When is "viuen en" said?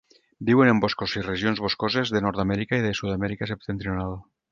0.49-0.79